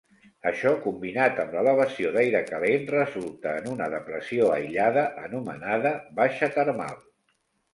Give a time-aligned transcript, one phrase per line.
[0.51, 5.93] Això, combinat amb l'elevació d'aire calent, resulta en una depressió aïllada, anomenada
[6.23, 6.99] baixa termal.